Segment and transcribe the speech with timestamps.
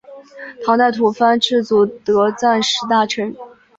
[0.65, 3.35] 唐代吐蕃赤祖德赞时大臣。